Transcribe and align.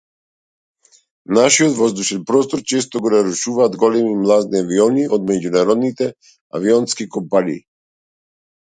Нашиот 1.37 1.73
воздушен 1.81 2.21
простор 2.29 2.59
често 2.71 3.03
го 3.05 3.13
нарушуваат 3.17 3.79
големи 3.85 4.17
млазни 4.25 4.61
авиони 4.65 5.07
од 5.19 5.31
меѓународните 5.31 6.13
авионски 6.61 7.13
компании. 7.19 7.67